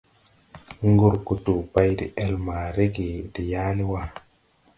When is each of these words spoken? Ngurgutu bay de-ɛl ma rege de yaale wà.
Ngurgutu 0.89 1.53
bay 1.73 1.89
de-ɛl 1.99 2.33
ma 2.45 2.57
rege 2.75 3.07
de 3.33 3.41
yaale 3.51 3.83
wà. 3.91 4.01